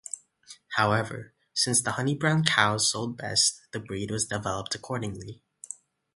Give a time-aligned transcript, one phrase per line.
[0.77, 5.43] However, since the honey-brown cows sold best the breed was developed accordingly.